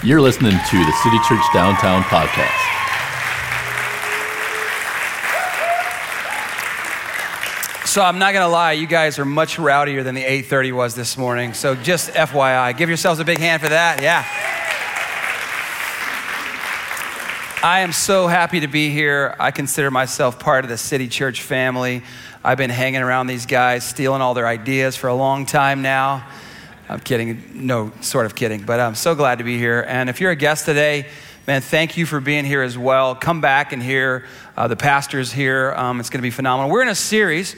[0.00, 2.46] You're listening to the City Church Downtown podcast.
[7.84, 11.18] So I'm not gonna lie, you guys are much rowdier than the 8:30 was this
[11.18, 11.52] morning.
[11.52, 14.00] So just FYI, give yourselves a big hand for that.
[14.00, 14.24] Yeah.
[17.64, 19.34] I am so happy to be here.
[19.40, 22.04] I consider myself part of the City Church family.
[22.44, 26.24] I've been hanging around these guys, stealing all their ideas for a long time now.
[26.90, 29.84] I'm kidding, no, sort of kidding, but I'm so glad to be here.
[29.86, 31.06] And if you're a guest today,
[31.46, 33.14] man, thank you for being here as well.
[33.14, 34.24] Come back and hear
[34.56, 35.74] uh, the pastors here.
[35.76, 36.70] Um, it's going to be phenomenal.
[36.70, 37.56] We're in a series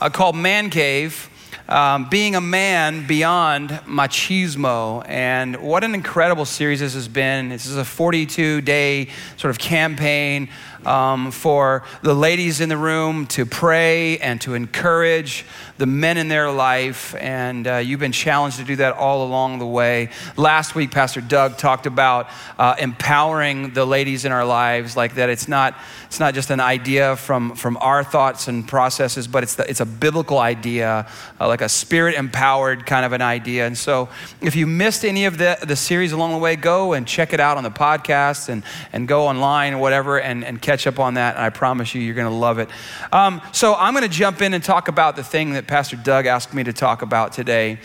[0.00, 1.30] uh, called Man Cave
[1.68, 5.04] um, being a man beyond machismo.
[5.08, 7.48] And what an incredible series this has been.
[7.48, 10.48] This is a 42 day sort of campaign
[10.84, 15.44] um, for the ladies in the room to pray and to encourage
[15.78, 17.14] the men in their life.
[17.14, 20.10] And uh, you've been challenged to do that all along the way.
[20.36, 25.30] Last week, Pastor Doug talked about uh, empowering the ladies in our lives, like that
[25.30, 25.74] it's not,
[26.06, 29.80] it's not just an idea from, from our thoughts and processes, but it's, the, it's
[29.80, 31.06] a biblical idea,
[31.40, 33.66] uh, like a spirit empowered kind of an idea.
[33.66, 34.08] And so
[34.40, 37.40] if you missed any of the, the series along the way, go and check it
[37.40, 40.98] out on the podcast and, and go online or whatever and, and catch catch up
[40.98, 42.68] on that, and I promise you, you're going to love it.
[43.10, 46.26] Um, so I'm going to jump in and talk about the thing that Pastor Doug
[46.26, 47.78] asked me to talk about today.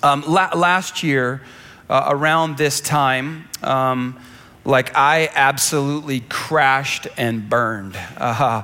[0.00, 1.42] Um, la- last year,
[1.90, 4.16] uh, around this time, um,
[4.64, 7.96] like I absolutely crashed and burned.
[7.96, 8.62] Uh,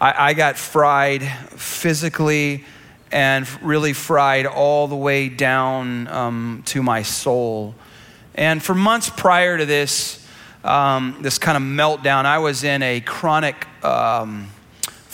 [0.00, 2.64] I, I got fried physically
[3.12, 7.74] and really fried all the way down um, to my soul.
[8.34, 10.25] And for months prior to this,
[10.66, 12.24] um, this kind of meltdown.
[12.24, 14.48] I was in a chronic um,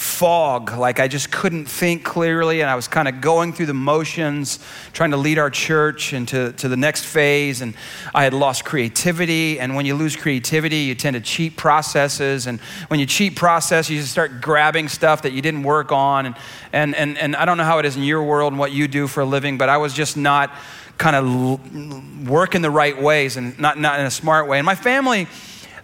[0.02, 3.74] fog, like I just couldn't think clearly, and I was kind of going through the
[3.74, 4.58] motions,
[4.92, 7.60] trying to lead our church into to the next phase.
[7.62, 7.74] And
[8.12, 12.48] I had lost creativity, and when you lose creativity, you tend to cheat processes.
[12.48, 16.26] And when you cheat process, you just start grabbing stuff that you didn't work on.
[16.26, 16.36] And,
[16.72, 18.88] and, and, and I don't know how it is in your world and what you
[18.88, 20.52] do for a living, but I was just not
[20.98, 24.58] kind of work in the right ways and not, not in a smart way.
[24.58, 25.28] And my family,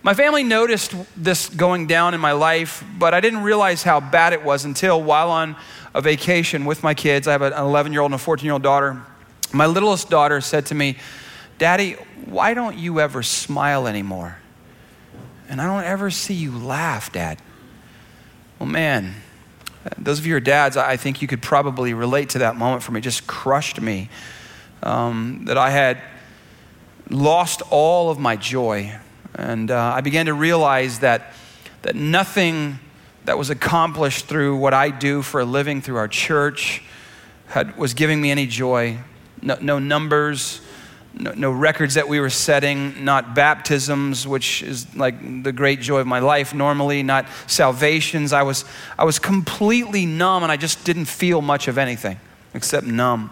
[0.03, 4.32] my family noticed this going down in my life, but I didn't realize how bad
[4.32, 5.56] it was until while on
[5.94, 7.26] a vacation with my kids.
[7.26, 9.03] I have an 11 year old and a 14 year old daughter.
[9.53, 10.97] My littlest daughter said to me,
[11.59, 11.94] Daddy,
[12.26, 14.38] why don't you ever smile anymore?
[15.48, 17.41] And I don't ever see you laugh, Dad.
[18.59, 19.15] Well, man,
[19.97, 22.82] those of you who are dads, I think you could probably relate to that moment
[22.82, 22.98] for me.
[22.98, 24.10] It just crushed me
[24.82, 26.03] um, that I had
[27.09, 28.98] lost all of my joy.
[29.38, 31.32] And uh, I began to realize that,
[31.82, 32.81] that nothing
[33.25, 36.82] that was accomplished through what I do for a living, through our church,
[37.47, 38.98] had, was giving me any joy.
[39.41, 40.60] No, no numbers,
[41.15, 46.00] no, no, records that we were setting, not baptisms, which is like the great joy
[46.00, 48.32] of my life normally, not salvations.
[48.32, 48.65] I was,
[48.98, 52.19] I was completely numb and I just didn't feel much of anything
[52.54, 53.31] except numb.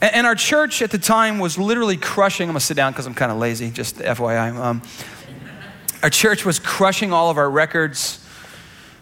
[0.00, 2.48] And, our church at the time was literally crushing.
[2.48, 4.54] I'm gonna sit down because I'm kind of lazy, just FYI.
[4.54, 4.82] Um,
[6.02, 8.22] our church was crushing all of our records,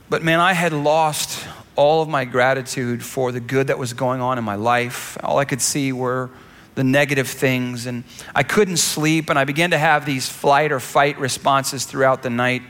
[0.08, 4.20] but man, I had lost all of my gratitude for the good that was going
[4.20, 5.18] on in my life.
[5.24, 6.30] All I could see were
[6.76, 10.78] the negative things, and I couldn't sleep, and I began to have these flight or
[10.78, 12.62] fight responses throughout the night.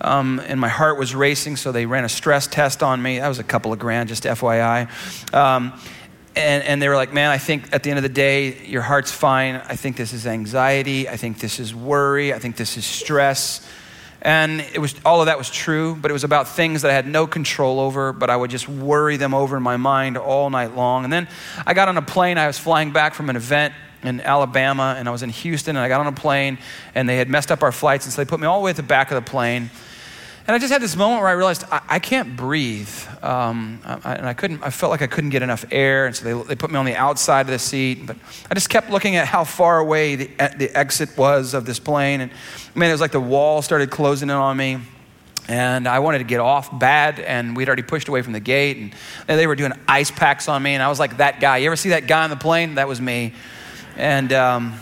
[0.00, 3.18] Um, and my heart was racing, so they ran a stress test on me.
[3.18, 4.88] That was a couple of grand, just FYI.
[5.34, 5.72] Um,
[6.34, 8.82] and, and they were like, man, I think at the end of the day, your
[8.82, 9.56] heart's fine.
[9.56, 11.08] I think this is anxiety.
[11.08, 12.32] I think this is worry.
[12.32, 13.66] I think this is stress.
[14.22, 16.94] And it was all of that was true, but it was about things that I
[16.94, 20.48] had no control over, but I would just worry them over in my mind all
[20.48, 21.04] night long.
[21.04, 21.28] And then
[21.66, 22.38] I got on a plane.
[22.38, 25.84] I was flying back from an event in Alabama, and I was in Houston, and
[25.84, 26.58] I got on a plane,
[26.94, 28.70] and they had messed up our flights, and so they put me all the way
[28.70, 29.70] at the back of the plane.
[30.46, 32.90] And I just had this moment where I realized I, I can't breathe.
[33.22, 36.06] Um, I, and I couldn't, I felt like I couldn't get enough air.
[36.06, 38.06] And so they, they put me on the outside of the seat.
[38.06, 38.16] But
[38.50, 40.26] I just kept looking at how far away the,
[40.56, 42.20] the exit was of this plane.
[42.20, 42.32] And
[42.74, 44.78] man, it was like the wall started closing in on me.
[45.48, 48.76] And I wanted to get off bad, and we'd already pushed away from the gate.
[48.76, 48.94] And
[49.26, 51.58] they were doing ice packs on me, and I was like that guy.
[51.58, 52.76] You ever see that guy on the plane?
[52.76, 53.34] That was me.
[53.96, 54.78] And um,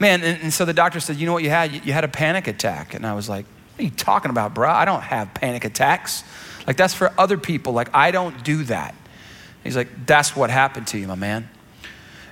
[0.00, 1.72] man, and, and, so the doctor said, You know what you had?
[1.72, 2.94] You, you had a panic attack.
[2.94, 3.46] And I was like,
[3.80, 4.70] are you talking about, bro?
[4.70, 6.24] I don't have panic attacks.
[6.66, 7.72] Like, that's for other people.
[7.72, 8.94] Like, I don't do that.
[9.64, 11.48] He's like, That's what happened to you, my man.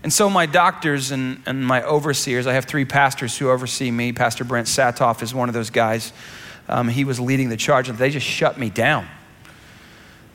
[0.03, 4.13] And so, my doctors and, and my overseers, I have three pastors who oversee me.
[4.13, 6.13] Pastor Brent Satoff is one of those guys.
[6.69, 9.09] Um, he was leading the charge, and they just shut me down.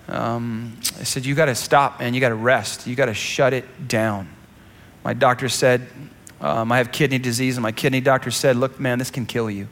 [0.08, 2.14] Um, I said, You got to stop, man.
[2.14, 2.88] You got to rest.
[2.88, 4.30] You got to shut it down.
[5.04, 5.88] My doctor said,
[6.42, 9.50] Um, I have kidney disease, and my kidney doctor said, Look, man, this can kill
[9.50, 9.68] you.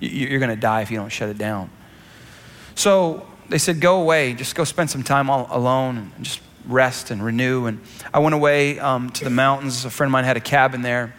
[0.00, 1.70] You're going to die if you don't shut it down.
[2.74, 7.10] So they said, Go away, just go spend some time all alone and just rest
[7.10, 7.66] and renew.
[7.66, 7.80] And
[8.12, 9.84] I went away um, to the mountains.
[9.84, 11.14] A friend of mine had a cabin there.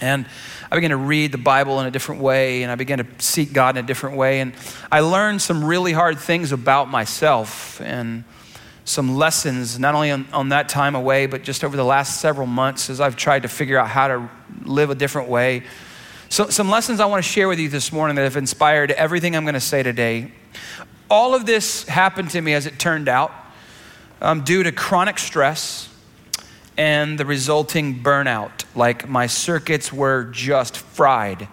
[0.00, 0.26] And
[0.70, 3.52] I began to read the Bible in a different way, and I began to seek
[3.52, 4.40] God in a different way.
[4.40, 4.52] And
[4.92, 8.24] I learned some really hard things about myself and
[8.84, 12.46] some lessons, not only on, on, that time away, but just over the last several
[12.46, 14.30] months as I've tried to figure out how to
[14.64, 15.64] live a different way.
[16.28, 19.36] So, some lessons I want to share with you this morning that have inspired everything
[19.36, 20.32] I'm going to say today.
[21.08, 23.32] All of this happened to me, as it turned out,
[24.20, 25.88] um, due to chronic stress
[26.76, 28.64] and the resulting burnout.
[28.74, 31.46] Like my circuits were just fried.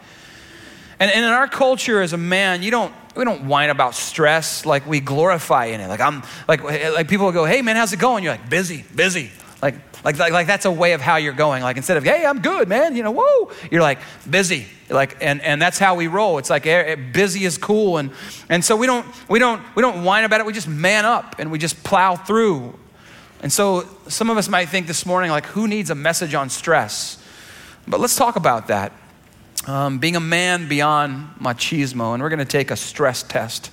[0.99, 4.65] And, and in our culture as a man, you don't we don't whine about stress
[4.65, 5.87] like we glorify in it.
[5.87, 9.29] Like I'm like like people go, "Hey man, how's it going?" You're like, "Busy, busy."
[9.63, 11.63] Like like like, like that's a way of how you're going.
[11.63, 13.99] Like instead of, "Hey, I'm good, man," you know, whoa, you're like
[14.29, 14.67] busy.
[14.89, 16.37] Like and and that's how we roll.
[16.37, 16.65] It's like
[17.13, 18.11] busy is cool, and
[18.49, 20.45] and so we don't we don't we don't whine about it.
[20.45, 22.77] We just man up and we just plow through.
[23.41, 26.49] And so some of us might think this morning, like, who needs a message on
[26.49, 27.21] stress?
[27.87, 28.91] But let's talk about that.
[29.65, 33.69] Um, being a man beyond machismo, and we're going to take a stress test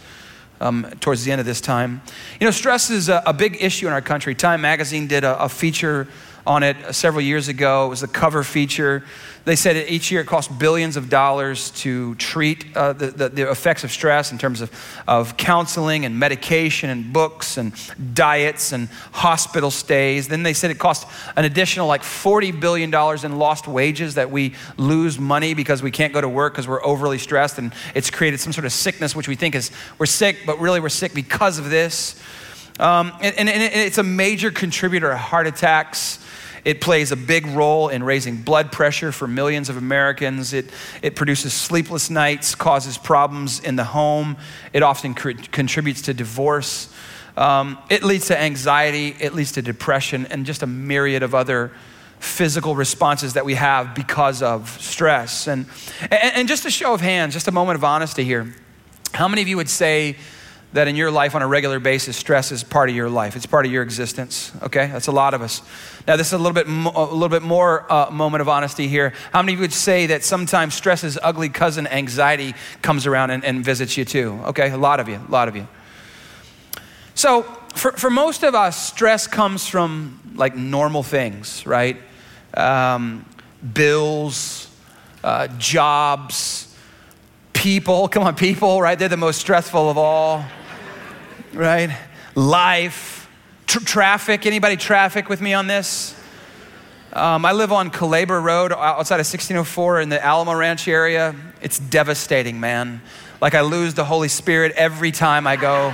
[0.61, 2.03] um, towards the end of this time.
[2.41, 4.35] You know, stress is a, a big issue in our country.
[4.35, 6.07] Time magazine did a, a feature
[6.47, 7.87] on it several years ago.
[7.87, 9.05] It was the cover feature.
[9.45, 13.51] They said each year it costs billions of dollars to treat uh, the, the, the,
[13.51, 14.71] effects of stress in terms of,
[15.09, 17.73] of counseling and medication and books and
[18.15, 20.29] diets and hospital stays.
[20.29, 22.95] Then they said it costs an additional like $40 billion
[23.25, 26.85] in lost wages that we lose money because we can't go to work because we're
[26.85, 30.41] overly stressed and it's created some sort of sickness, which we think is we're sick,
[30.45, 32.21] but really we're sick because of this.
[32.79, 36.19] Um, and, and, and it's a major contributor to heart attacks
[36.65, 40.53] it plays a big role in raising blood pressure for millions of Americans.
[40.53, 40.71] It,
[41.03, 44.37] it produces sleepless nights, causes problems in the home.
[44.73, 46.93] It often cr- contributes to divorce.
[47.37, 51.73] Um, it leads to anxiety, it leads to depression, and just a myriad of other
[52.19, 55.49] physical responses that we have because of stress.
[55.49, 55.67] And,
[56.03, 58.55] and, and just a show of hands, just a moment of honesty here.
[59.15, 60.17] How many of you would say,
[60.73, 63.35] that in your life on a regular basis, stress is part of your life.
[63.35, 64.53] It's part of your existence.
[64.63, 65.63] Okay, that's a lot of us.
[66.07, 68.87] Now, this is a little bit, mo- a little bit more uh, moment of honesty
[68.87, 69.13] here.
[69.33, 73.45] How many of you would say that sometimes stress's ugly cousin, anxiety, comes around and,
[73.45, 74.39] and visits you too?
[74.47, 75.67] Okay, a lot of you, a lot of you.
[77.15, 77.43] So,
[77.75, 81.97] for, for most of us, stress comes from like normal things, right?
[82.55, 83.25] Um,
[83.75, 84.69] bills,
[85.25, 86.75] uh, jobs,
[87.53, 88.07] people.
[88.07, 88.97] Come on, people, right?
[88.97, 90.45] They're the most stressful of all
[91.53, 91.97] right?
[92.35, 93.29] Life,
[93.67, 94.47] tr- traffic.
[94.47, 96.15] Anybody traffic with me on this?
[97.13, 101.35] Um, I live on Culebra Road outside of 1604 in the Alamo Ranch area.
[101.61, 103.03] It's devastating, man.
[103.41, 105.93] Like I lose the Holy Spirit every time I go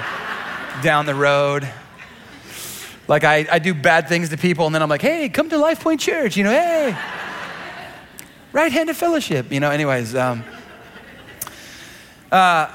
[0.83, 1.67] down the road.
[3.09, 5.59] Like I, I do bad things to people, and then I'm like, hey, come to
[5.59, 6.97] Life Point Church, you know, hey.
[8.53, 10.15] Right handed fellowship, you know, anyways.
[10.15, 10.45] Um,
[12.33, 12.69] uh,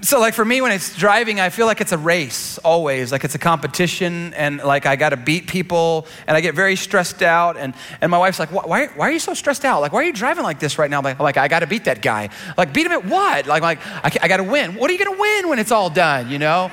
[0.00, 3.24] so like for me when it's driving i feel like it's a race always like
[3.24, 7.22] it's a competition and like i got to beat people and i get very stressed
[7.22, 10.00] out and, and my wife's like why, why are you so stressed out like why
[10.00, 12.28] are you driving like this right now like, like i got to beat that guy
[12.56, 15.04] like beat him at what like, like i, I got to win what are you
[15.04, 16.70] to win when it's all done you know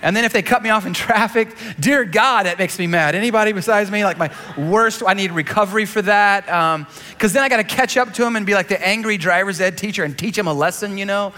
[0.00, 3.14] and then if they cut me off in traffic, dear God, that makes me mad.
[3.14, 4.04] Anybody besides me?
[4.04, 6.44] Like my worst, I need recovery for that.
[6.46, 9.18] Because um, then I got to catch up to him and be like the angry
[9.18, 11.32] driver's ed teacher and teach him a lesson, you know?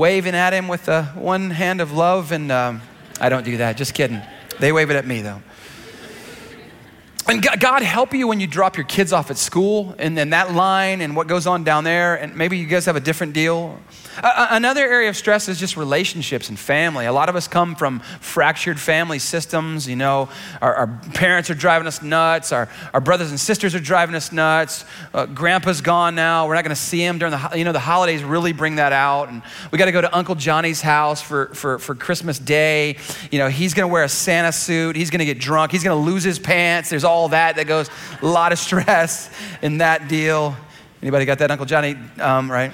[0.00, 2.32] Waving at him with the one hand of love.
[2.32, 2.80] And um,
[3.20, 4.20] I don't do that, just kidding.
[4.58, 5.42] They wave it at me, though.
[7.28, 10.52] And God help you when you drop your kids off at school and then that
[10.52, 12.16] line and what goes on down there.
[12.16, 13.78] And maybe you guys have a different deal.
[14.22, 17.06] Another area of stress is just relationships and family.
[17.06, 19.88] A lot of us come from fractured family systems.
[19.88, 20.28] You know,
[20.60, 22.52] our, our parents are driving us nuts.
[22.52, 24.84] Our, our brothers and sisters are driving us nuts.
[25.14, 26.46] Uh, grandpa's gone now.
[26.46, 28.92] We're not going to see him during the, you know, the holidays really bring that
[28.92, 29.30] out.
[29.30, 32.98] And we got to go to Uncle Johnny's house for, for, for Christmas Day.
[33.30, 34.96] You know, he's going to wear a Santa suit.
[34.96, 35.72] He's going to get drunk.
[35.72, 36.90] He's going to lose his pants.
[36.90, 37.88] There's all that that goes,
[38.20, 39.30] a lot of stress
[39.62, 40.56] in that deal.
[41.00, 41.96] Anybody got that, Uncle Johnny?
[42.18, 42.70] Um, right?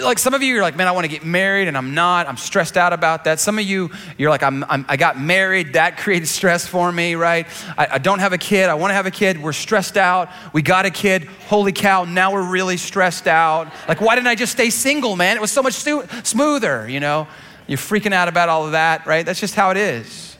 [0.00, 2.26] Like some of you, you're like, man, I want to get married and I'm not.
[2.26, 3.40] I'm stressed out about that.
[3.40, 5.74] Some of you, you're like, I'm, I'm i got married.
[5.74, 7.46] That created stress for me, right?
[7.78, 8.68] I, I don't have a kid.
[8.68, 9.40] I want to have a kid.
[9.40, 10.28] We're stressed out.
[10.52, 11.24] We got a kid.
[11.48, 13.72] Holy cow, now we're really stressed out.
[13.88, 15.36] Like, why didn't I just stay single, man?
[15.36, 17.28] It was so much stu- smoother, you know?
[17.66, 19.24] You're freaking out about all of that, right?
[19.24, 20.30] That's just how it is.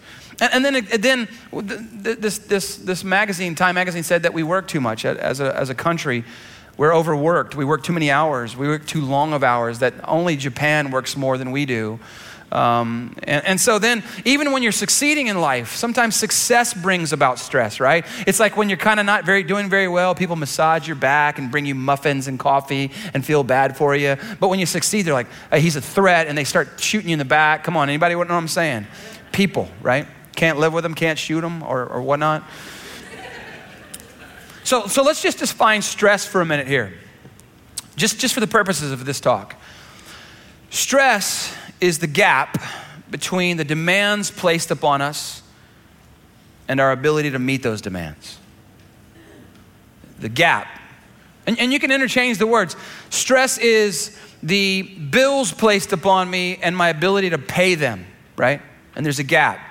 [0.40, 4.66] And, then, and then uh, this, this, this magazine, Time Magazine, said that we work
[4.66, 6.24] too much as a, as a country.
[6.80, 7.54] We're overworked.
[7.54, 8.56] We work too many hours.
[8.56, 12.00] We work too long of hours, that only Japan works more than we do.
[12.50, 17.38] Um, and, and, so then, even when you're succeeding in life, sometimes success brings about
[17.38, 18.06] stress, right?
[18.26, 21.38] It's like when you're kind of not very doing very well, people massage your back
[21.38, 24.16] and bring you muffins and coffee and feel bad for you.
[24.40, 27.12] But when you succeed, they're like, hey, he's a threat, and they start shooting you
[27.12, 27.62] in the back.
[27.62, 28.86] Come on, anybody know what I'm saying?
[29.32, 30.06] People, right?
[30.34, 32.42] Can't live with them, can't shoot them, or, or whatnot.
[34.64, 36.92] So, so let's just define stress for a minute here,
[37.96, 39.56] just, just for the purposes of this talk.
[40.70, 42.62] Stress is the gap
[43.10, 45.42] between the demands placed upon us
[46.68, 48.38] and our ability to meet those demands.
[50.20, 50.68] The gap.
[51.46, 52.76] And, and you can interchange the words.
[53.08, 58.62] Stress is the bills placed upon me and my ability to pay them, right?
[58.94, 59.69] And there's a gap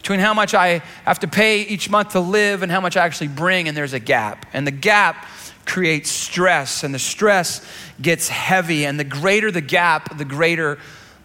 [0.00, 3.04] between how much I have to pay each month to live and how much I
[3.04, 4.46] actually bring, and there's a gap.
[4.54, 5.26] And the gap
[5.66, 7.66] creates stress, and the stress
[8.00, 8.86] gets heavy.
[8.86, 10.78] And the greater the gap, the greater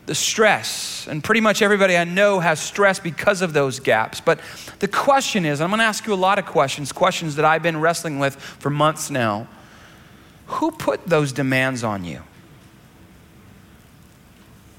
[0.08, 1.08] the stress.
[1.10, 4.20] And pretty much everybody I know has stress because of those gaps.
[4.20, 4.42] But
[4.80, 7.64] the question is I'm going to ask you a lot of questions, questions that I've
[7.64, 9.48] been wrestling with for months now.
[10.48, 12.22] Who put those demands on you?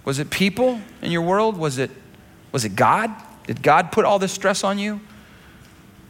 [0.05, 1.57] Was it people in your world?
[1.57, 1.91] Was it,
[2.53, 3.11] was it God?
[3.47, 5.01] Did God put all this stress on you?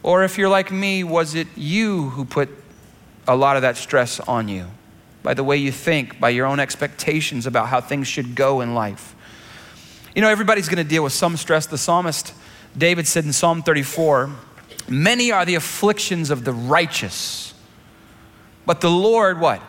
[0.03, 2.49] Or if you're like me, was it you who put
[3.27, 4.67] a lot of that stress on you?
[5.27, 8.73] by the way you think, by your own expectations about how things should go in
[8.73, 9.13] life.
[10.15, 11.65] You know, everybody's going to deal with some stress.
[11.65, 12.33] The psalmist
[12.77, 14.31] David said in Psalm 34
[14.87, 17.53] Many are the afflictions of the righteous,
[18.65, 19.61] but the Lord, what?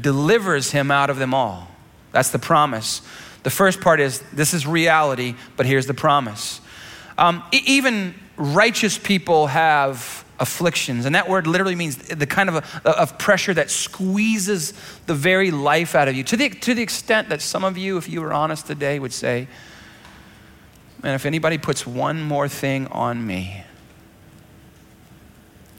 [0.00, 1.68] Delivers him out of them all.
[2.12, 3.02] That's the promise.
[3.42, 6.62] The first part is this is reality, but here's the promise.
[7.18, 11.06] Um, even righteous people have afflictions.
[11.06, 14.74] And that word literally means the kind of, a, of pressure that squeezes
[15.06, 16.24] the very life out of you.
[16.24, 19.12] To the, to the extent that some of you, if you were honest today, would
[19.12, 19.48] say,
[21.02, 23.62] Man, if anybody puts one more thing on me,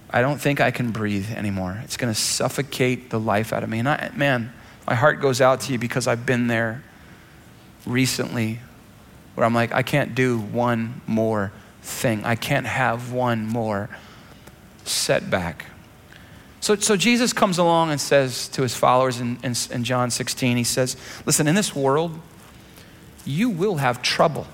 [0.10, 1.82] I don't think I can breathe anymore.
[1.84, 3.80] It's going to suffocate the life out of me.
[3.80, 4.54] And I, man,
[4.86, 6.84] my heart goes out to you because I've been there
[7.86, 8.60] recently
[9.38, 11.52] where I'm like, I can't do one more
[11.84, 12.26] thing.
[12.26, 13.88] I can't have one more
[14.84, 15.68] setback.
[16.60, 20.58] So, so Jesus comes along and says to his followers in, in, in John 16,
[20.58, 22.20] he says, Listen, in this world,
[23.26, 24.48] you will have trouble,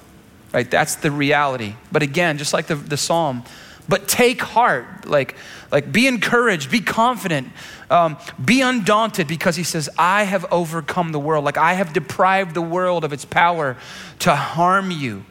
[0.52, 0.70] right?
[0.70, 1.76] That's the reality.
[1.90, 3.46] But again, just like the, the psalm,
[3.88, 5.36] but take heart, like,
[5.72, 7.50] like be encouraged, be confident,
[7.90, 11.46] um, be undaunted, because he says, I have overcome the world.
[11.46, 13.78] Like I have deprived the world of its power
[14.20, 15.26] to harm you.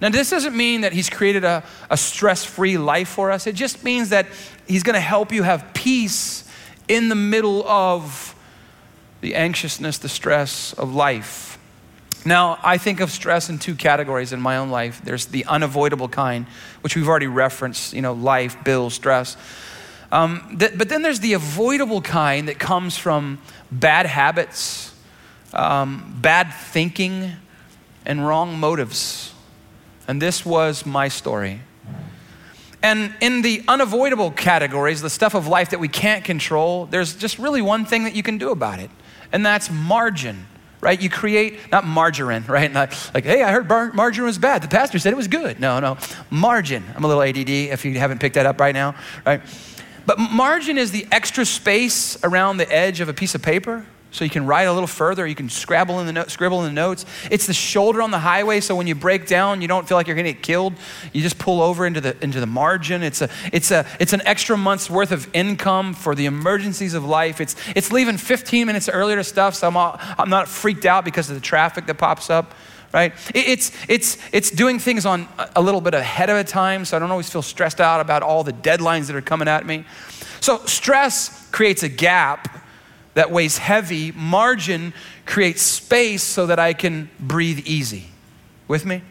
[0.00, 3.46] Now, this doesn't mean that He's created a, a stress free life for us.
[3.46, 4.26] It just means that
[4.66, 6.48] He's going to help you have peace
[6.88, 8.34] in the middle of
[9.20, 11.58] the anxiousness, the stress of life.
[12.24, 15.00] Now, I think of stress in two categories in my own life.
[15.02, 16.46] There's the unavoidable kind,
[16.82, 19.36] which we've already referenced, you know, life, bills, stress.
[20.12, 24.94] Um, th- but then there's the avoidable kind that comes from bad habits,
[25.54, 27.32] um, bad thinking,
[28.04, 29.32] and wrong motives.
[30.06, 31.60] And this was my story.
[32.82, 37.38] And in the unavoidable categories, the stuff of life that we can't control, there's just
[37.38, 38.90] really one thing that you can do about it,
[39.32, 40.46] and that's margin,
[40.80, 41.00] right?
[41.00, 42.72] You create, not margarine, right?
[42.72, 44.62] Not like, hey, I heard bar- margarine was bad.
[44.62, 45.60] The pastor said it was good.
[45.60, 45.98] No, no.
[46.30, 46.84] Margin.
[46.94, 48.94] I'm a little ADD if you haven't picked that up right now,
[49.26, 49.42] right?
[50.06, 54.24] But margin is the extra space around the edge of a piece of paper so
[54.24, 56.80] you can write a little further, you can scribble in the no- scribble in the
[56.80, 57.06] notes.
[57.30, 60.08] It's the shoulder on the highway, so when you break down, you don't feel like
[60.08, 60.74] you're going to get killed.
[61.12, 63.02] You just pull over into the into the margin.
[63.02, 67.04] It's a it's a it's an extra month's worth of income for the emergencies of
[67.04, 67.40] life.
[67.40, 71.04] It's it's leaving 15 minutes earlier to stuff, so I'm all, I'm not freaked out
[71.04, 72.54] because of the traffic that pops up.
[72.92, 73.12] Right?
[73.32, 77.00] It's it's it's doing things on a little bit ahead of a time, so I
[77.00, 79.84] don't always feel stressed out about all the deadlines that are coming at me.
[80.40, 82.59] So stress creates a gap
[83.14, 84.92] that weighs heavy, margin
[85.26, 88.06] creates space so that I can breathe easy.
[88.68, 89.02] With me?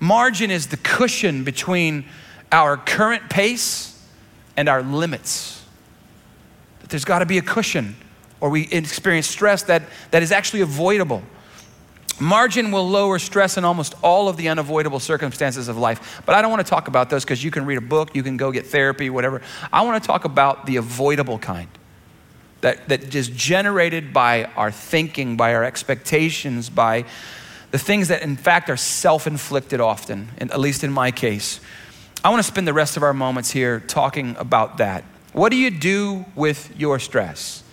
[0.00, 2.06] Margin is the cushion between
[2.50, 4.02] our current pace
[4.56, 5.64] and our limits.
[6.80, 7.96] That there's got to be a cushion,
[8.40, 11.22] or we experience stress that, that is actually avoidable.
[12.20, 16.22] Margin will lower stress in almost all of the unavoidable circumstances of life.
[16.24, 18.22] But I don't want to talk about those because you can read a book, you
[18.22, 19.42] can go get therapy, whatever.
[19.72, 21.68] I want to talk about the avoidable kind
[22.64, 27.04] that, that is generated by our thinking, by our expectations, by
[27.72, 31.60] the things that in fact are self inflicted often, at least in my case.
[32.24, 35.04] I want to spend the rest of our moments here talking about that.
[35.34, 37.63] What do you do with your stress?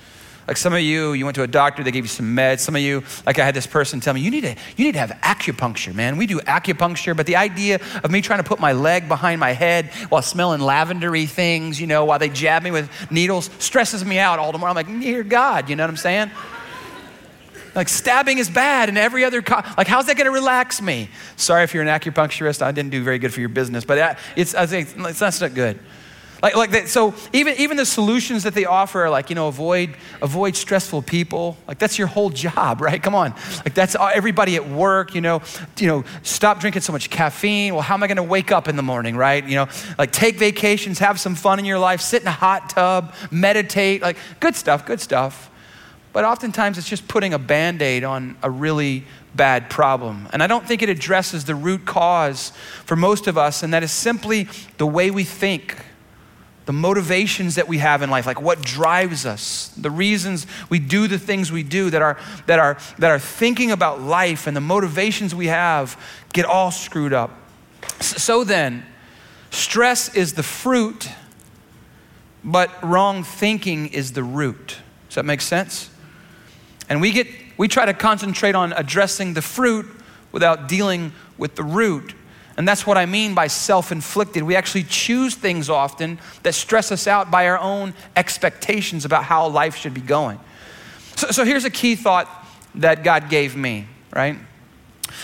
[0.51, 2.60] Like some of you, you went to a doctor, they gave you some meds.
[2.60, 4.91] Some of you, like I had this person tell me, you need to, you need
[4.96, 6.17] to have acupuncture, man.
[6.17, 9.53] We do acupuncture, but the idea of me trying to put my leg behind my
[9.53, 14.20] head while smelling lavendery things, you know, while they jab me with needles, stresses me
[14.20, 14.67] out all the more.
[14.67, 16.31] I'm like, dear God, you know what I'm saying?
[17.74, 21.08] Like stabbing is bad and every other, co- like how's that going to relax me?
[21.38, 24.15] Sorry if you're an acupuncturist, I didn't do very good for your business, but uh,
[24.36, 25.79] it's, I think it's, not good.
[26.41, 29.48] Like, like that, so even, even the solutions that they offer are like, you know,
[29.48, 31.57] avoid, avoid stressful people.
[31.67, 33.01] Like that's your whole job, right?
[33.01, 33.33] Come on.
[33.57, 35.41] Like that's everybody at work, you know,
[35.77, 37.74] you know, stop drinking so much caffeine.
[37.74, 39.45] Well, how am I going to wake up in the morning, right?
[39.45, 39.67] You know,
[39.98, 44.01] like take vacations, have some fun in your life, sit in a hot tub, meditate,
[44.01, 45.50] like good stuff, good stuff.
[46.13, 50.27] But oftentimes it's just putting a band aid on a really bad problem.
[50.33, 52.51] And I don't think it addresses the root cause
[52.86, 55.77] for most of us, and that is simply the way we think,
[56.71, 61.05] the motivations that we have in life, like what drives us, the reasons we do
[61.05, 64.61] the things we do that are, that are, that are thinking about life and the
[64.61, 66.01] motivations we have
[66.31, 67.29] get all screwed up.
[67.99, 68.85] So then,
[69.49, 71.09] stress is the fruit,
[72.41, 74.77] but wrong thinking is the root.
[75.09, 75.89] Does that make sense?
[76.87, 79.87] And we get we try to concentrate on addressing the fruit
[80.31, 82.13] without dealing with the root.
[82.58, 84.43] And that's what I mean by self inflicted.
[84.43, 89.48] We actually choose things often that stress us out by our own expectations about how
[89.48, 90.39] life should be going.
[91.15, 92.27] So, so here's a key thought
[92.75, 94.38] that God gave me, right?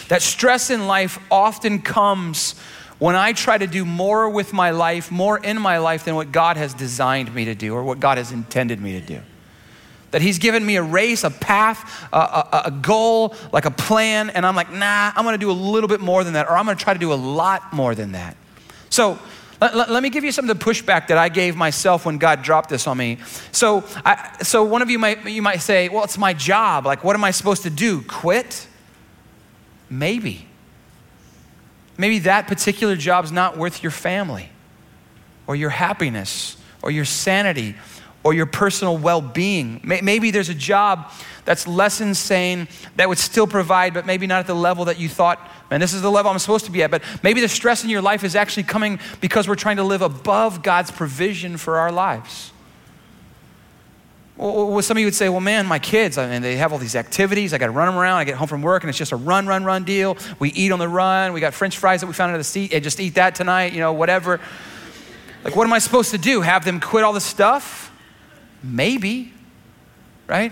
[0.10, 2.56] That stress in life often comes
[3.00, 6.32] when I try to do more with my life, more in my life than what
[6.32, 9.22] God has designed me to do or what God has intended me to do.
[10.12, 14.30] That he's given me a race, a path, a, a, a, goal, like a plan,
[14.30, 16.66] and I'm like, nah, I'm gonna do a little bit more than that, or I'm
[16.66, 18.38] gonna try to do a lot more than that.
[18.90, 19.20] So
[19.60, 22.18] let, let, let me give you some of the pushback that I gave myself when
[22.18, 23.18] God dropped this on me.
[23.52, 26.86] So, I, so one of you might, you might say, well, it's my job.
[26.86, 28.02] Like, what am I supposed to do?
[28.04, 28.68] Quit?
[29.90, 30.48] Maybe.
[31.98, 34.50] Maybe that particular job's not worth your family
[35.48, 37.76] or your happiness or your sanity
[38.28, 39.80] or your personal well being.
[39.86, 41.14] Maybe there's a job
[41.46, 45.08] that's less insane that would still provide, but maybe not at the level that you
[45.08, 45.40] thought,
[45.72, 46.92] man, this is the level I'm supposed to be at.
[46.92, 50.02] But maybe the stress in your life is actually coming because we're trying to live
[50.02, 52.52] above God's provision for our lives.
[54.36, 56.80] Well, some of you would say, well, man, my kids, I mean, they have all
[56.80, 57.54] these activities.
[57.54, 58.18] I got to run them around.
[58.18, 60.18] I get home from work, and it's just a run, run, run deal.
[60.40, 61.32] We eat on the run.
[61.32, 62.74] We got French fries that we found under the seat.
[62.74, 64.42] And just eat that tonight, you know, whatever.
[65.46, 66.42] Like, what am I supposed to do?
[66.42, 67.87] Have them quit all the stuff?
[68.68, 69.34] Maybe,
[70.28, 70.52] right?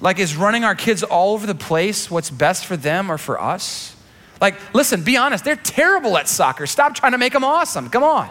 [0.00, 3.40] Like, is running our kids all over the place what's best for them or for
[3.40, 3.96] us?
[4.40, 6.66] Like, listen, be honest, they're terrible at soccer.
[6.66, 7.90] Stop trying to make them awesome.
[7.90, 8.30] Come on.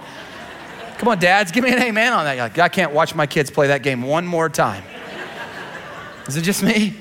[0.98, 2.38] Come on, dads, give me an amen on that.
[2.38, 4.84] Like, I can't watch my kids play that game one more time.
[6.28, 6.96] Is it just me?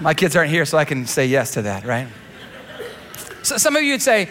[0.00, 2.08] My kids aren't here, so I can say yes to that, right?
[3.42, 4.28] So some of you would say,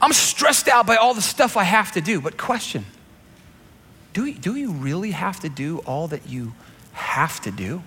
[0.00, 2.20] I'm stressed out by all the stuff I have to do.
[2.20, 2.84] But question
[4.16, 6.54] do, you, do you really have to do all that you
[6.94, 7.82] have to do?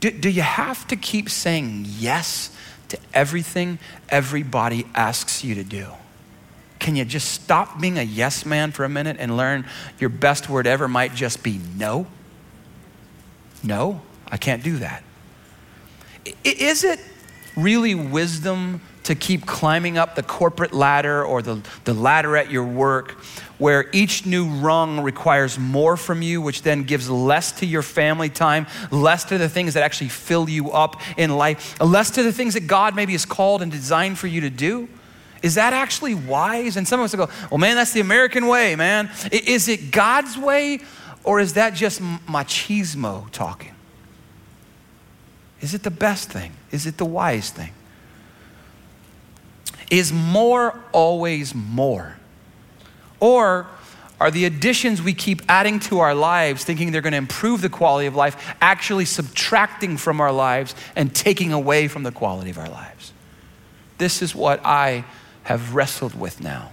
[0.00, 0.10] do?
[0.10, 2.50] Do you have to keep saying yes
[2.88, 5.88] to everything everybody asks you to do?
[6.78, 9.66] Can you just stop being a yes man for a minute and learn
[9.98, 12.06] your best word ever might just be no?
[13.62, 15.02] No, I can't do that.
[16.42, 17.00] Is it
[17.54, 18.80] really wisdom
[19.10, 23.10] to keep climbing up the corporate ladder or the, the ladder at your work
[23.58, 28.28] where each new rung requires more from you, which then gives less to your family
[28.28, 32.32] time, less to the things that actually fill you up in life, less to the
[32.32, 34.88] things that God maybe has called and designed for you to do?
[35.42, 36.76] Is that actually wise?
[36.76, 39.10] And some of us will go, well, man, that's the American way, man.
[39.32, 40.82] Is it God's way
[41.24, 43.74] or is that just machismo talking?
[45.60, 46.52] Is it the best thing?
[46.70, 47.72] Is it the wise thing?
[49.90, 52.16] Is more always more?
[53.18, 53.66] Or
[54.20, 57.68] are the additions we keep adding to our lives, thinking they're going to improve the
[57.68, 62.58] quality of life, actually subtracting from our lives and taking away from the quality of
[62.58, 63.12] our lives?
[63.98, 65.04] This is what I
[65.44, 66.70] have wrestled with now.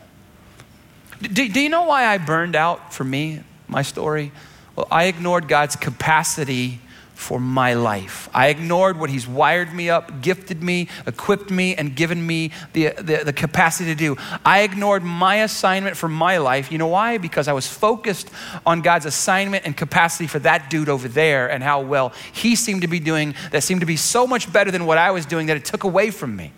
[1.21, 4.31] Do, do you know why I burned out for me, my story?
[4.75, 6.79] Well, I ignored God's capacity
[7.17, 8.29] for my life.
[8.31, 12.93] I ignored what He's wired me up, gifted me, equipped me, and given me the,
[12.95, 14.15] the, the, capacity to do.
[14.45, 16.71] I ignored my assignment for my life.
[16.71, 17.17] You know why?
[17.17, 18.29] Because I was focused
[18.67, 22.83] on God's assignment and capacity for that dude over there and how well he seemed
[22.83, 25.47] to be doing that seemed to be so much better than what I was doing
[25.47, 26.53] that it took away from me.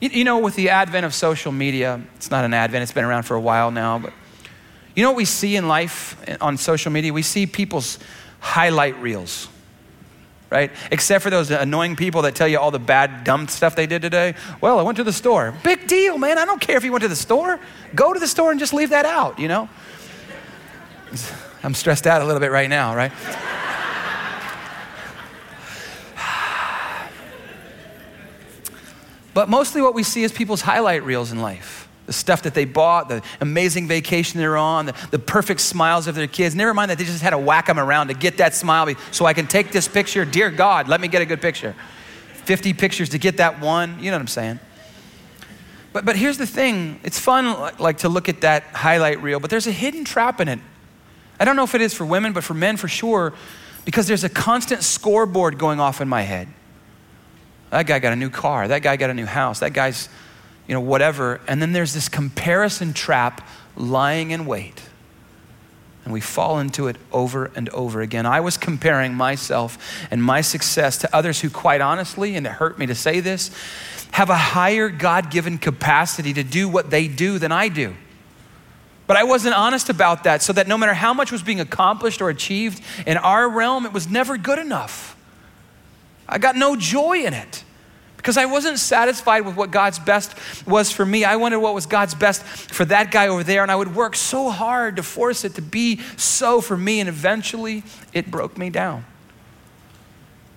[0.00, 3.04] You, you know, with the advent of social media, it's not an advent, it's been
[3.04, 4.12] around for a while now, but
[4.94, 7.12] you know what we see in life on social media?
[7.12, 7.98] We see people's
[8.46, 9.48] highlight reels,
[10.50, 10.70] right?
[10.92, 14.02] Except for those annoying people that tell you all the bad, dumb stuff they did
[14.02, 14.36] today.
[14.60, 15.52] Well, I went to the store.
[15.64, 16.38] Big deal, man.
[16.38, 17.58] I don't care if you went to the store.
[17.94, 19.68] Go to the store and just leave that out, you know?
[21.64, 23.10] I'm stressed out a little bit right now, right?
[29.34, 32.64] but mostly what we see is people's highlight reels in life the stuff that they
[32.64, 36.54] bought, the amazing vacation they're on, the, the, perfect smiles of their kids.
[36.54, 39.26] Never mind that they just had to whack them around to get that smile so
[39.26, 40.24] I can take this picture.
[40.24, 41.74] Dear God, let me get a good picture.
[42.44, 43.98] 50 pictures to get that one.
[43.98, 44.60] You know what I'm saying?
[45.92, 49.50] But, but here's the thing it's fun like to look at that highlight reel, but
[49.50, 50.60] there's a hidden trap in it.
[51.40, 53.34] I don't know if it is for women, but for men for sure,
[53.84, 56.48] because there's a constant scoreboard going off in my head.
[57.70, 58.68] That guy got a new car.
[58.68, 59.60] That guy got a new house.
[59.60, 60.08] That guy's
[60.66, 61.40] you know, whatever.
[61.46, 64.82] And then there's this comparison trap lying in wait.
[66.04, 68.26] And we fall into it over and over again.
[68.26, 69.76] I was comparing myself
[70.10, 73.50] and my success to others who, quite honestly, and it hurt me to say this,
[74.12, 77.94] have a higher God given capacity to do what they do than I do.
[79.08, 82.20] But I wasn't honest about that, so that no matter how much was being accomplished
[82.20, 85.16] or achieved in our realm, it was never good enough.
[86.28, 87.64] I got no joy in it
[88.26, 90.34] because I wasn't satisfied with what God's best
[90.66, 91.22] was for me.
[91.22, 94.16] I wanted what was God's best for that guy over there, and I would work
[94.16, 98.68] so hard to force it to be so for me, and eventually it broke me
[98.68, 99.04] down.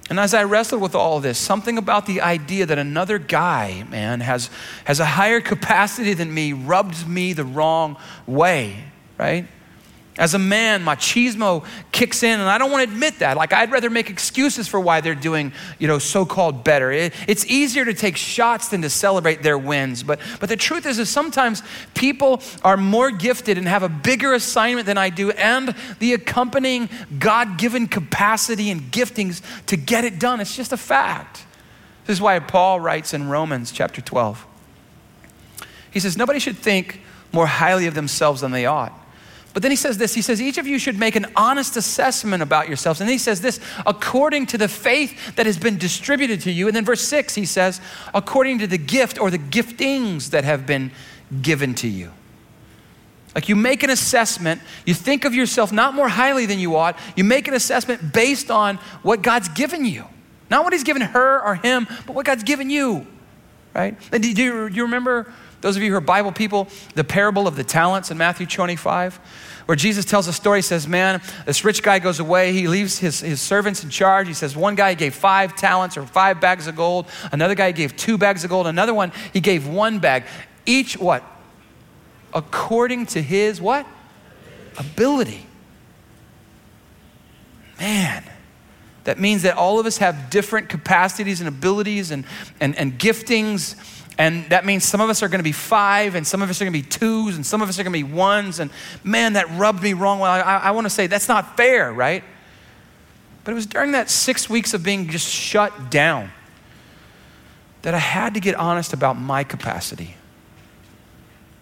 [0.09, 4.21] And as I wrestled with all this, something about the idea that another guy, man,
[4.21, 4.49] has,
[4.85, 8.83] has a higher capacity than me rubbed me the wrong way,
[9.19, 9.45] right?
[10.19, 13.37] As a man, machismo kicks in, and I don't want to admit that.
[13.37, 16.91] Like, I'd rather make excuses for why they're doing, you know, so called better.
[16.91, 20.03] It, it's easier to take shots than to celebrate their wins.
[20.03, 21.63] But, but the truth is, is sometimes
[21.95, 26.89] people are more gifted and have a bigger assignment than I do, and the accompanying
[27.17, 30.41] God given capacity and giftings to get it done.
[30.41, 31.45] It's just a fact.
[32.05, 34.45] This is why Paul writes in Romans chapter 12.
[35.91, 36.99] He says, Nobody should think
[37.31, 38.98] more highly of themselves than they ought
[39.53, 42.43] but then he says this he says, each of you should make an honest assessment
[42.43, 43.01] about yourselves.
[43.01, 46.67] And then he says this, according to the faith that has been distributed to you.
[46.67, 47.81] And then verse six, he says,
[48.13, 50.91] according to the gift or the giftings that have been
[51.41, 52.11] given to you.
[53.35, 56.97] Like you make an assessment, you think of yourself not more highly than you ought,
[57.15, 60.05] you make an assessment based on what God's given you.
[60.49, 63.05] Not what He's given her or him, but what God's given you,
[63.75, 63.95] right?
[64.11, 65.31] And do you, do you remember
[65.61, 69.15] those of you who are Bible people, the parable of the talents in Matthew 25,
[69.65, 72.53] where Jesus tells a story, says, Man, this rich guy goes away.
[72.53, 74.27] He leaves his, his servants in charge.
[74.27, 77.07] He says, One guy gave five talents or five bags of gold.
[77.31, 78.67] Another guy gave two bags of gold.
[78.67, 80.23] Another one, he gave one bag.
[80.65, 81.23] Each what?
[82.33, 83.85] According to his what?
[84.77, 85.45] Ability.
[87.79, 88.23] Man,
[89.03, 92.25] that means that all of us have different capacities and abilities and,
[92.59, 93.75] and, and giftings
[94.19, 96.61] and that means some of us are going to be five, and some of us
[96.61, 98.59] are going to be twos, and some of us are going to be ones.
[98.59, 98.69] And
[99.01, 100.19] man, that rubbed me wrong.
[100.19, 102.21] Well, I, I want to say that's not fair, right?
[103.45, 106.31] But it was during that six weeks of being just shut down
[107.81, 110.15] that I had to get honest about my capacity.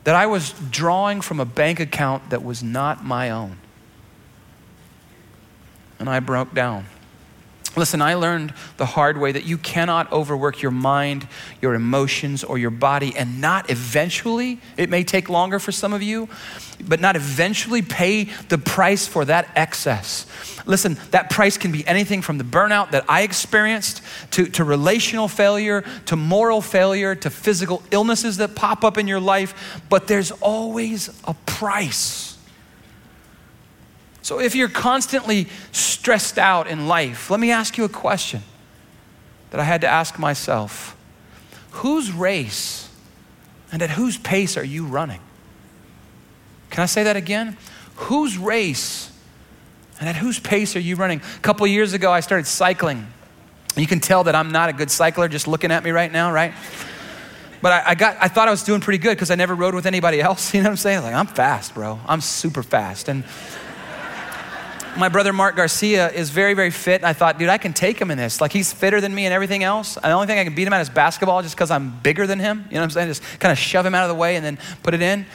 [0.03, 3.59] That I was drawing from a bank account that was not my own.
[5.99, 6.85] And I broke down.
[7.77, 11.27] Listen, I learned the hard way that you cannot overwork your mind,
[11.61, 16.01] your emotions, or your body and not eventually, it may take longer for some of
[16.01, 16.27] you,
[16.83, 20.25] but not eventually pay the price for that excess.
[20.65, 25.27] Listen, that price can be anything from the burnout that I experienced to, to relational
[25.27, 30.31] failure, to moral failure, to physical illnesses that pop up in your life, but there's
[30.31, 32.36] always a price.
[34.27, 38.41] So if you're constantly stressed out in life, let me ask you a question
[39.51, 40.97] that I had to ask myself
[41.71, 42.89] Whose race
[43.71, 45.21] and at whose pace are you running?
[46.71, 47.55] Can I say that again?
[47.95, 49.17] Whose race
[49.97, 51.21] and at whose pace are you running?
[51.37, 53.07] A couple years ago, I started cycling.
[53.77, 56.33] You can tell that I'm not a good cycler just looking at me right now,
[56.33, 56.53] right?
[57.61, 59.73] But I, I got, I thought I was doing pretty good because I never rode
[59.73, 60.53] with anybody else.
[60.53, 61.03] You know what I'm saying?
[61.03, 61.99] Like, I'm fast, bro.
[62.05, 63.07] I'm super fast.
[63.07, 63.23] And
[64.97, 67.03] my brother Mark Garcia is very, very fit.
[67.03, 68.41] I thought, dude, I can take him in this.
[68.41, 69.95] Like, he's fitter than me and everything else.
[69.95, 72.25] And the only thing I can beat him at is basketball just because I'm bigger
[72.25, 72.65] than him.
[72.69, 73.07] You know what I'm saying?
[73.09, 75.25] Just kind of shove him out of the way and then put it in.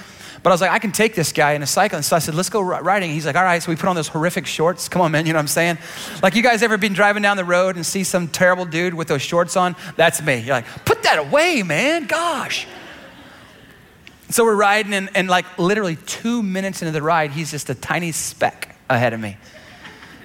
[0.43, 1.97] But I was like, I can take this guy in a cycle.
[1.97, 3.11] And so I said, let's go riding.
[3.11, 3.63] He's like, all right.
[3.63, 4.89] So we put on those horrific shorts.
[4.89, 5.25] Come on, man.
[5.25, 5.79] You know what I'm saying?
[6.21, 9.07] Like, you guys ever been driving down the road and see some terrible dude with
[9.07, 9.77] those shorts on?
[9.97, 10.41] That's me.
[10.41, 12.07] You're like, put that away, man.
[12.07, 12.67] Gosh.
[14.31, 17.75] So we're riding, and, and like literally two minutes into the ride, he's just a
[17.75, 19.37] tiny speck ahead of me.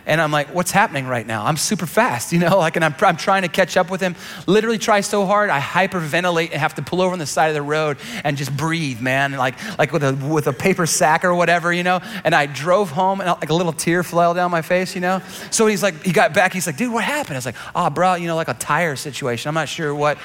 [0.08, 1.45] And I'm like, what's happening right now?
[1.45, 4.15] I'm super fast, you know, like, and I'm, I'm trying to catch up with him.
[4.47, 7.56] Literally try so hard, I hyperventilate and have to pull over on the side of
[7.56, 11.36] the road and just breathe, man, like, like with, a, with a paper sack or
[11.36, 11.99] whatever, you know.
[12.23, 15.21] And I drove home and like a little tear fell down my face, you know.
[15.51, 17.36] So he's like, he got back, he's like, dude, what happened?
[17.36, 19.49] I was like, ah, oh, bro, you know, like a tire situation.
[19.49, 20.17] I'm not sure what,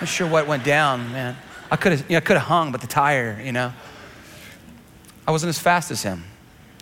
[0.00, 1.34] not sure what went down, man.
[1.70, 3.72] I could have, you know, could have hung, but the tire, you know.
[5.26, 6.24] I wasn't as fast as him.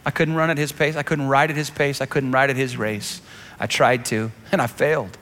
[0.04, 0.96] I couldn't run at his pace.
[0.96, 2.00] I couldn't ride at his pace.
[2.00, 3.22] I couldn't ride at his race.
[3.60, 5.16] I tried to, and I failed.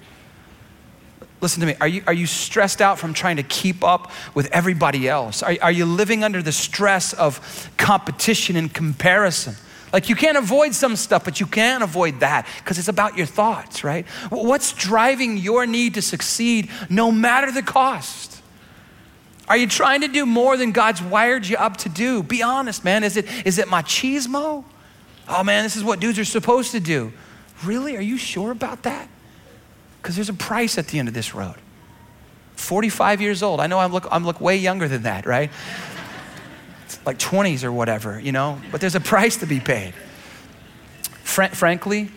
[1.40, 1.74] Listen to me.
[1.80, 5.42] Are you, are you stressed out from trying to keep up with everybody else?
[5.42, 9.54] Are, are you living under the stress of competition and comparison?
[9.92, 13.26] Like you can't avoid some stuff, but you can't avoid that because it's about your
[13.26, 14.06] thoughts, right?
[14.28, 18.19] What's driving your need to succeed no matter the cost?
[19.50, 22.22] Are you trying to do more than God's wired you up to do?
[22.22, 23.02] Be honest, man.
[23.02, 24.64] Is it, is it machismo?
[25.28, 27.12] Oh, man, this is what dudes are supposed to do.
[27.64, 27.96] Really?
[27.96, 29.08] Are you sure about that?
[30.00, 31.56] Because there's a price at the end of this road.
[32.54, 33.58] 45 years old.
[33.58, 35.50] I know I look, I look way younger than that, right?
[37.06, 38.60] Like 20s or whatever, you know?
[38.70, 39.94] But there's a price to be paid.
[41.22, 42.10] Fr- frankly,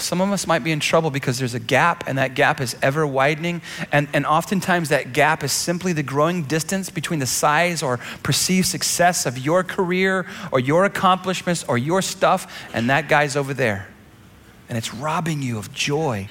[0.00, 2.76] some of us might be in trouble because there's a gap, and that gap is
[2.82, 3.62] ever widening.
[3.92, 8.66] And, and oftentimes, that gap is simply the growing distance between the size or perceived
[8.66, 13.88] success of your career or your accomplishments or your stuff and that guy's over there.
[14.68, 16.28] And it's robbing you of joy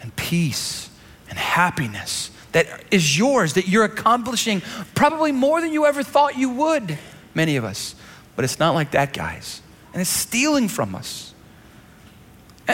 [0.00, 0.90] and peace
[1.28, 4.62] and happiness that is yours, that you're accomplishing
[4.94, 6.98] probably more than you ever thought you would,
[7.34, 7.94] many of us.
[8.34, 9.62] But it's not like that, guys.
[9.92, 11.29] And it's stealing from us.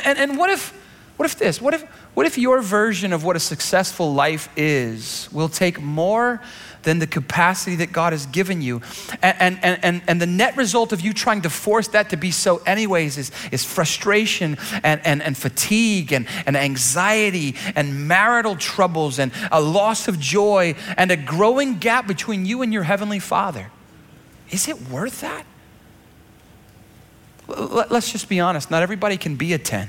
[0.04, 0.72] And, and what if,
[1.16, 1.60] what if this?
[1.60, 1.82] What if,
[2.14, 6.40] what if your version of what a successful life is will take more
[6.82, 8.82] than the capacity that God has given you?
[9.22, 12.30] And, and, and, and the net result of you trying to force that to be
[12.30, 19.18] so, anyways, is, is frustration and, and, and fatigue and, and anxiety and marital troubles
[19.18, 23.70] and a loss of joy and a growing gap between you and your Heavenly Father.
[24.50, 25.44] Is it worth that?
[27.48, 29.88] Let's just be honest, not everybody can be a 10.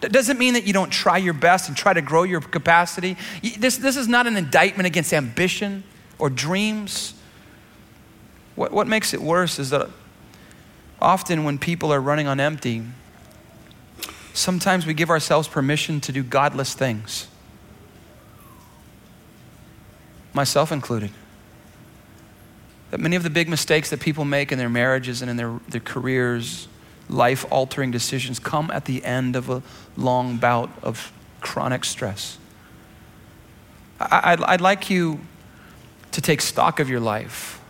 [0.00, 3.16] That doesn't mean that you don't try your best and try to grow your capacity.
[3.58, 5.84] This, this is not an indictment against ambition
[6.18, 7.14] or dreams.
[8.56, 9.88] What, what makes it worse is that
[11.00, 12.82] often when people are running on empty,
[14.34, 17.28] sometimes we give ourselves permission to do godless things,
[20.34, 21.12] myself included.
[22.90, 25.60] That many of the big mistakes that people make in their marriages and in their,
[25.68, 26.68] their careers
[27.08, 29.62] life altering decisions come at the end of a
[29.96, 32.38] long bout of chronic stress.
[34.00, 35.20] I'd, I'd like you
[36.12, 37.60] to take stock of your life.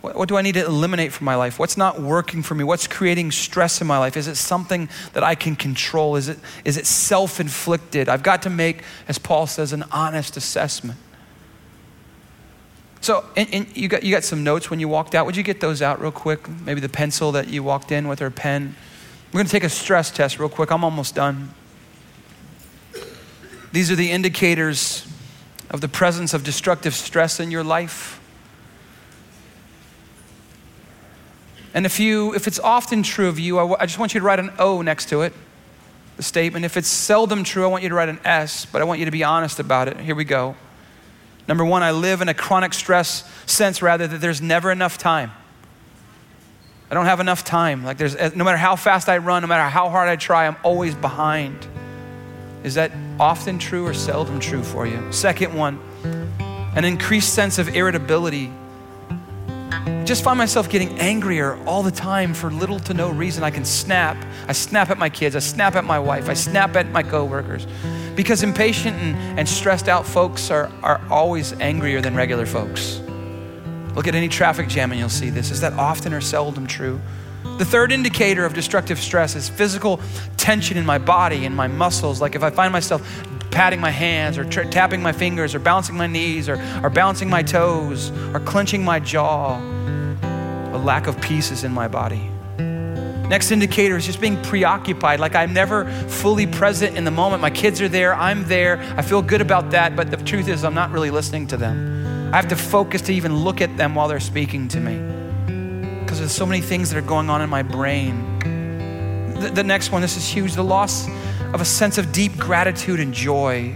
[0.00, 1.58] What, what, do I need to eliminate from my life?
[1.58, 2.64] What's not working for me?
[2.64, 4.16] What's creating stress in my life?
[4.16, 6.16] Is it something that I can control?
[6.16, 8.08] Is it, is it self inflicted?
[8.08, 10.98] I've got to make, as Paul says, an honest assessment.
[13.02, 15.26] So, and, and you, got, you got some notes when you walked out.
[15.26, 16.48] Would you get those out real quick?
[16.48, 18.76] Maybe the pencil that you walked in with or pen.
[19.32, 20.70] We're going to take a stress test real quick.
[20.70, 21.52] I'm almost done.
[23.72, 25.04] These are the indicators
[25.68, 28.20] of the presence of destructive stress in your life.
[31.74, 34.26] And if you if it's often true of you, I, I just want you to
[34.26, 35.32] write an O next to it.
[36.18, 36.66] The statement.
[36.66, 39.06] If it's seldom true, I want you to write an S, but I want you
[39.06, 39.96] to be honest about it.
[39.96, 40.54] Here we go.
[41.48, 45.32] Number one, I live in a chronic stress sense rather that there's never enough time.
[46.90, 47.84] I don't have enough time.
[47.84, 50.46] Like there's eh, no matter how fast I run, no matter how hard I try,
[50.46, 51.66] I'm always behind.
[52.64, 55.10] Is that often true or seldom true for you?
[55.10, 55.80] Second one,
[56.76, 58.52] an increased sense of irritability.
[60.04, 63.44] Just find myself getting angrier all the time for little to no reason.
[63.44, 64.16] I can snap.
[64.48, 65.36] I snap at my kids.
[65.36, 66.28] I snap at my wife.
[66.28, 67.66] I snap at my coworkers.
[68.14, 73.00] Because impatient and, and stressed out folks are, are always angrier than regular folks.
[73.94, 75.50] Look at any traffic jam and you'll see this.
[75.50, 77.00] Is that often or seldom true?
[77.58, 80.00] The third indicator of destructive stress is physical
[80.36, 82.20] tension in my body and my muscles.
[82.20, 83.02] Like if I find myself
[83.52, 87.30] patting my hands or tra- tapping my fingers or bouncing my knees or, or bouncing
[87.30, 89.58] my toes or clenching my jaw,
[90.72, 92.30] a lack of peace is in my body.
[93.28, 97.40] Next indicator is just being preoccupied, like I'm never fully present in the moment.
[97.40, 100.64] My kids are there, I'm there, I feel good about that, but the truth is,
[100.64, 102.30] I'm not really listening to them.
[102.32, 106.18] I have to focus to even look at them while they're speaking to me because
[106.18, 108.38] there's so many things that are going on in my brain.
[109.40, 111.06] The, the next one, this is huge the loss
[111.52, 113.74] of a sense of deep gratitude and joy.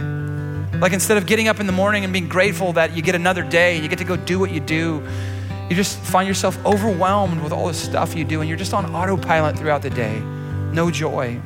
[0.81, 3.43] Like instead of getting up in the morning and being grateful that you get another
[3.43, 5.03] day and you get to go do what you do,
[5.69, 8.95] you just find yourself overwhelmed with all the stuff you do, and you're just on
[8.95, 10.21] autopilot throughout the day.
[10.73, 11.41] No joy.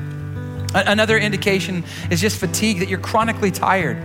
[0.74, 3.98] Another indication is just fatigue, that you're chronically tired.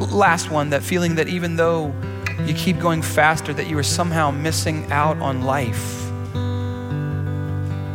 [0.00, 1.94] Last one, that feeling that even though
[2.44, 5.99] you keep going faster, that you are somehow missing out on life.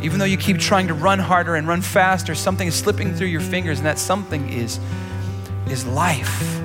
[0.06, 3.26] Even though you keep trying to run harder and run faster, something is slipping through
[3.26, 4.78] your fingers, and that something is,
[5.68, 6.60] is life.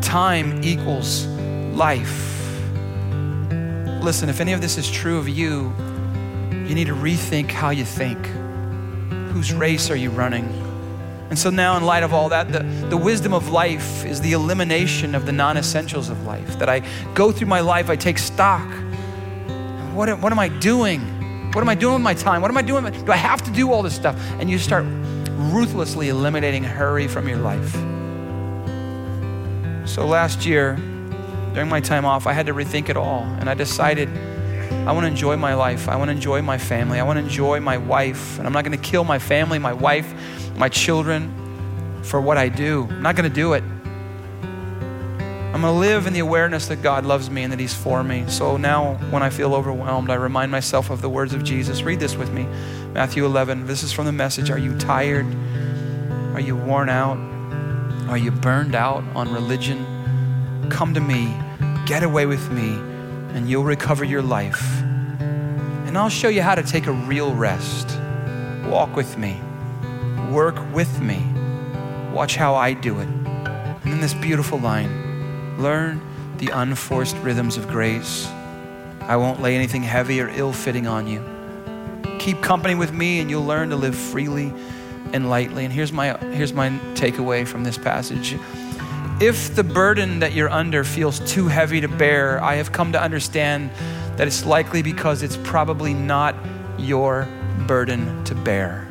[0.00, 1.26] time equals
[1.74, 2.54] life.
[4.00, 5.72] Listen, if any of this is true of you,
[6.52, 8.24] you need to rethink how you think.
[9.32, 10.44] Whose race are you running?
[11.28, 14.34] And so now, in light of all that, the, the wisdom of life is the
[14.34, 16.56] elimination of the non essentials of life.
[16.60, 18.70] That I go through my life, I take stock.
[20.00, 21.02] What, what am I doing?
[21.52, 22.40] What am I doing with my time?
[22.40, 22.90] What am I doing?
[23.04, 24.18] Do I have to do all this stuff?
[24.38, 24.86] And you start
[25.52, 27.74] ruthlessly eliminating hurry from your life.
[29.86, 30.76] So last year,
[31.52, 33.24] during my time off, I had to rethink it all.
[33.40, 34.08] And I decided
[34.88, 35.86] I want to enjoy my life.
[35.86, 36.98] I want to enjoy my family.
[36.98, 38.38] I want to enjoy my wife.
[38.38, 40.10] And I'm not going to kill my family, my wife,
[40.56, 42.88] my children for what I do.
[42.88, 43.62] I'm not going to do it.
[45.60, 48.02] I'm going to live in the awareness that God loves me and that He's for
[48.02, 48.24] me.
[48.28, 51.82] So now, when I feel overwhelmed, I remind myself of the words of Jesus.
[51.82, 52.44] Read this with me
[52.94, 53.66] Matthew 11.
[53.66, 55.26] This is from the message Are you tired?
[56.32, 57.18] Are you worn out?
[58.08, 59.84] Are you burned out on religion?
[60.70, 61.36] Come to me,
[61.84, 62.70] get away with me,
[63.34, 64.64] and you'll recover your life.
[64.80, 67.98] And I'll show you how to take a real rest.
[68.64, 69.38] Walk with me,
[70.30, 71.22] work with me,
[72.14, 73.08] watch how I do it.
[73.08, 75.09] And then this beautiful line
[75.60, 76.00] learn
[76.38, 78.26] the unforced rhythms of grace.
[79.02, 81.22] I won't lay anything heavy or ill fitting on you.
[82.18, 84.52] Keep company with me, and you'll learn to live freely
[85.12, 85.64] and lightly.
[85.64, 88.36] And here's my, here's my takeaway from this passage
[89.20, 93.02] if the burden that you're under feels too heavy to bear, I have come to
[93.02, 93.70] understand
[94.16, 96.34] that it's likely because it's probably not
[96.78, 97.28] your
[97.66, 98.88] burden to bear.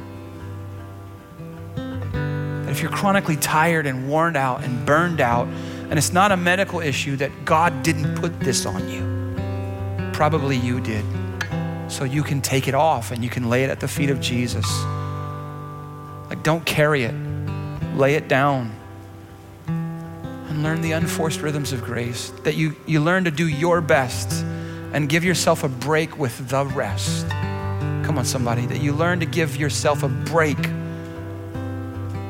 [2.67, 5.47] If you're chronically tired and worn out and burned out,
[5.89, 10.11] and it's not a medical issue, that God didn't put this on you.
[10.13, 11.03] Probably you did.
[11.87, 14.21] So you can take it off and you can lay it at the feet of
[14.21, 14.65] Jesus.
[16.29, 17.15] Like, don't carry it,
[17.95, 18.71] lay it down
[19.67, 22.31] and learn the unforced rhythms of grace.
[22.43, 24.43] That you, you learn to do your best
[24.93, 27.27] and give yourself a break with the rest.
[27.29, 28.65] Come on, somebody.
[28.65, 30.57] That you learn to give yourself a break.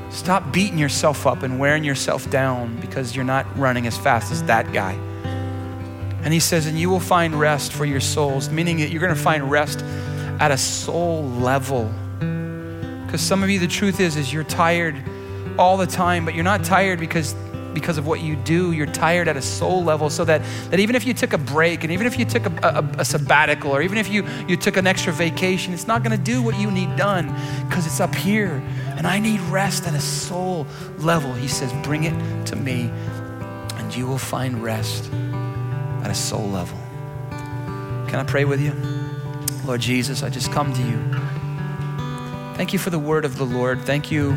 [0.09, 4.43] Stop beating yourself up and wearing yourself down because you're not running as fast as
[4.43, 4.93] that guy.
[6.23, 9.15] And he says, and you will find rest for your souls, meaning that you're going
[9.15, 9.81] to find rest
[10.39, 11.91] at a soul level.
[13.05, 14.95] Because some of you, the truth is, is you're tired
[15.57, 17.33] all the time, but you're not tired because
[17.73, 18.71] because of what you do.
[18.71, 21.83] You're tired at a soul level, so that, that even if you took a break
[21.83, 24.77] and even if you took a, a, a sabbatical or even if you, you took
[24.77, 27.27] an extra vacation, it's not going to do what you need done
[27.67, 28.61] because it's up here.
[28.97, 31.33] And I need rest at a soul level.
[31.33, 32.89] He says, Bring it to me,
[33.75, 35.11] and you will find rest
[36.03, 36.77] at a soul level.
[38.09, 38.73] Can I pray with you?
[39.65, 40.97] Lord Jesus, I just come to you.
[42.55, 43.81] Thank you for the word of the Lord.
[43.81, 44.31] Thank you,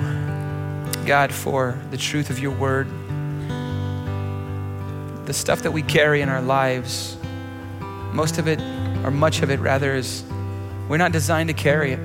[1.07, 2.87] God, for the truth of your word
[5.33, 7.17] the stuff that we carry in our lives,
[8.13, 8.61] most of it,
[9.03, 10.25] or much of it rather, is
[10.91, 12.01] we're not designed to carry it.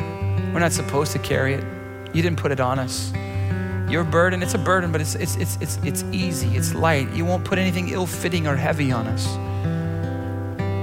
[0.53, 1.63] We're not supposed to carry it.
[2.13, 3.11] You didn't put it on us.
[3.91, 7.11] Your burden, it's a burden, but it's, it's, it's, it's, it's easy, it's light.
[7.11, 9.27] You won't put anything ill fitting or heavy on us.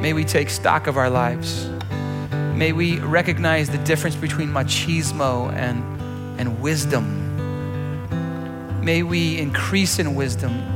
[0.03, 1.71] May we take stock of our lives.
[2.55, 5.83] May we recognize the difference between machismo and,
[6.39, 7.23] and wisdom.
[8.85, 10.74] May we increase in wisdom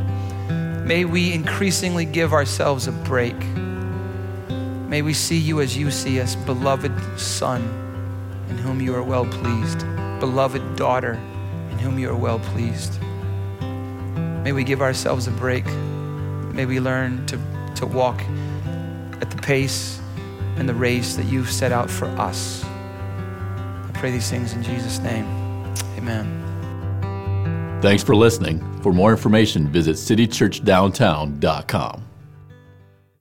[0.88, 3.36] May we increasingly give ourselves a break.
[4.88, 7.60] May we see you as you see us, beloved Son,
[8.48, 9.80] in whom you are well pleased,
[10.18, 11.20] beloved daughter,
[11.70, 12.98] in whom you are well pleased.
[14.42, 15.66] May we give ourselves a break.
[16.54, 17.38] May we learn to,
[17.74, 18.22] to walk
[19.20, 20.00] at the pace
[20.56, 22.64] and the race that you've set out for us.
[22.64, 25.26] I pray these things in Jesus' name.
[25.98, 26.47] Amen.
[27.80, 28.60] Thanks for listening.
[28.82, 32.04] For more information, visit citychurchdowntown.com.